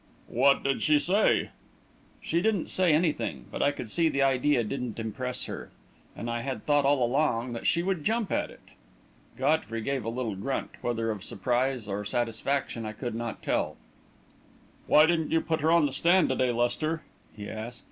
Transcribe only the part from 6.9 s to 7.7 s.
along that